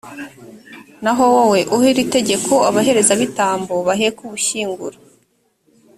[1.03, 4.97] naho wowe, uhe iri tegeko abaherezabitambo baheka ubushyinguro